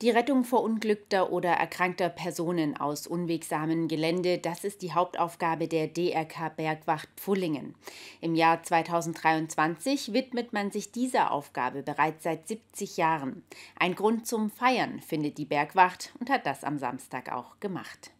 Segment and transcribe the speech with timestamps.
[0.00, 6.50] Die Rettung verunglückter oder erkrankter Personen aus unwegsamem Gelände, das ist die Hauptaufgabe der DRK
[6.54, 7.74] Bergwacht Pfullingen.
[8.20, 13.42] Im Jahr 2023 widmet man sich dieser Aufgabe bereits seit 70 Jahren.
[13.76, 18.12] Ein Grund zum Feiern findet die Bergwacht und hat das am Samstag auch gemacht.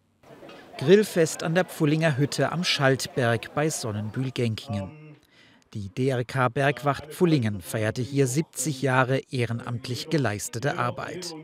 [0.78, 5.07] Grillfest an der Pfullinger Hütte am Schaltberg bei Sonnenbühl-Genkingen.
[5.74, 11.34] Die DRK Bergwacht Pfullingen feierte hier 70 Jahre ehrenamtlich geleistete Arbeit.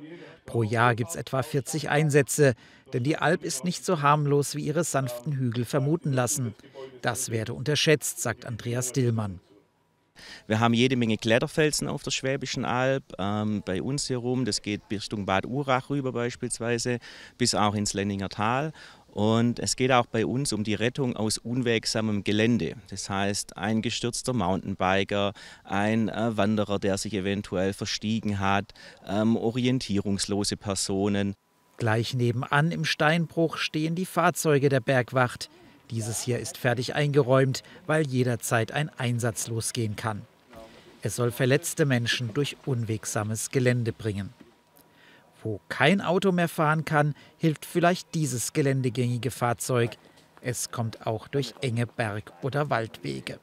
[0.46, 2.54] Pro Jahr gibt es etwa 40 Einsätze,
[2.94, 6.54] denn die Alp ist nicht so harmlos, wie ihre sanften Hügel vermuten lassen.
[7.02, 9.40] Das werde unterschätzt, sagt Andreas Dillmann.
[10.46, 14.44] Wir haben jede Menge Kletterfelsen auf der Schwäbischen Alb, ähm, bei uns hier rum.
[14.44, 16.98] Das geht Richtung Bad Urach rüber beispielsweise,
[17.36, 18.72] bis auch ins Lenninger Tal.
[19.14, 22.74] Und es geht auch bei uns um die Rettung aus unwegsamem Gelände.
[22.90, 28.74] Das heißt, ein gestürzter Mountainbiker, ein äh, Wanderer, der sich eventuell verstiegen hat,
[29.06, 31.34] ähm, orientierungslose Personen.
[31.76, 35.48] Gleich nebenan im Steinbruch stehen die Fahrzeuge der Bergwacht.
[35.92, 40.22] Dieses hier ist fertig eingeräumt, weil jederzeit ein Einsatz losgehen kann.
[41.02, 44.30] Es soll verletzte Menschen durch unwegsames Gelände bringen.
[45.44, 49.90] Wo kein Auto mehr fahren kann, hilft vielleicht dieses geländegängige Fahrzeug.
[50.40, 53.38] Es kommt auch durch enge Berg- oder Waldwege.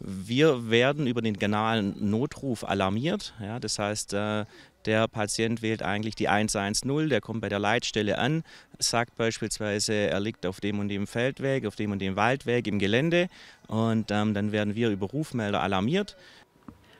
[0.00, 3.34] Wir werden über den kanalen Notruf alarmiert.
[3.40, 4.44] Ja, das heißt, äh,
[4.86, 8.42] der Patient wählt eigentlich die 110, der kommt bei der Leitstelle an,
[8.78, 12.78] sagt beispielsweise, er liegt auf dem und dem Feldweg, auf dem und dem Waldweg im
[12.78, 13.28] Gelände
[13.66, 16.16] und ähm, dann werden wir über Rufmelder alarmiert.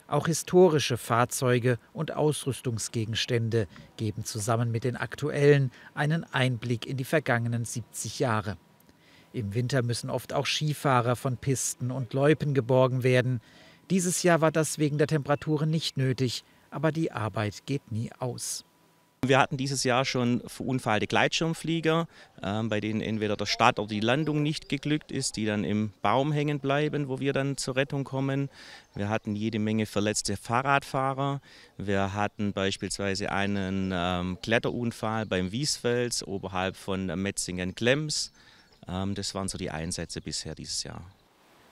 [0.08, 7.64] Auch historische Fahrzeuge und Ausrüstungsgegenstände geben zusammen mit den aktuellen einen Einblick in die vergangenen
[7.64, 8.56] 70 Jahre.
[9.32, 13.40] Im Winter müssen oft auch Skifahrer von Pisten und Loipen geborgen werden.
[13.90, 18.64] Dieses Jahr war das wegen der Temperaturen nicht nötig, aber die Arbeit geht nie aus.
[19.28, 22.06] Wir hatten dieses Jahr schon verunfallte Gleitschirmflieger,
[22.42, 25.92] äh, bei denen entweder der Start oder die Landung nicht geglückt ist, die dann im
[26.02, 28.48] Baum hängen bleiben, wo wir dann zur Rettung kommen.
[28.95, 31.40] Wir hatten jede Menge verletzte Fahrradfahrer.
[31.77, 38.33] Wir hatten beispielsweise einen ähm, Kletterunfall beim Wiesfels oberhalb von Metzingen-Glems.
[38.89, 41.02] Ähm, das waren so die Einsätze bisher dieses Jahr.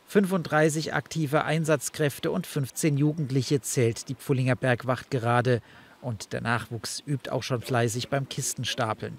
[0.06, 5.61] 35 aktive Einsatzkräfte und 15 Jugendliche zählt die Pfullinger Bergwacht gerade.
[6.05, 9.19] Und der Nachwuchs übt auch schon fleißig beim Kistenstapeln.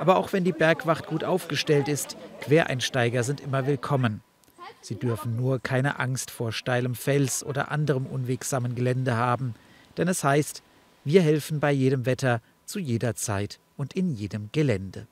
[0.00, 4.20] Aber auch wenn die Bergwacht gut aufgestellt ist, Quereinsteiger sind immer willkommen.
[4.80, 9.54] Sie dürfen nur keine Angst vor steilem Fels oder anderem unwegsamen Gelände haben,
[9.98, 10.64] denn es heißt,
[11.04, 15.06] wir helfen bei jedem Wetter, zu jeder Zeit und in jedem Gelände.